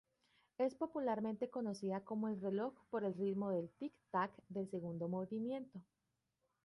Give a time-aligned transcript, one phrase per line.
[0.57, 5.79] Es popularmente conocida como El reloj por el ritmo de tic-tac del segundo movimiento.